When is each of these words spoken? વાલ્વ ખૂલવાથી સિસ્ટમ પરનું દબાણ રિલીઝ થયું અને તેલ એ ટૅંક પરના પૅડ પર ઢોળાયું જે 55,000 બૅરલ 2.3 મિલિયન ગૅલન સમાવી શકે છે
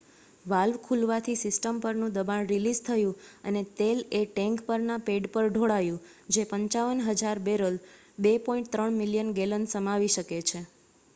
વાલ્વ 0.45 0.77
ખૂલવાથી 0.83 1.33
સિસ્ટમ 1.39 1.81
પરનું 1.81 2.13
દબાણ 2.13 2.47
રિલીઝ 2.47 2.79
થયું 2.85 3.19
અને 3.45 3.61
તેલ 3.75 3.99
એ 4.11 4.29
ટૅંક 4.29 4.63
પરના 4.65 4.97
પૅડ 5.03 5.29
પર 5.31 5.49
ઢોળાયું 5.49 6.01
જે 6.29 6.45
55,000 6.51 7.43
બૅરલ 7.45 7.77
2.3 8.23 8.89
મિલિયન 8.97 9.33
ગૅલન 9.35 9.69
સમાવી 9.71 10.13
શકે 10.13 10.41
છે 10.45 10.63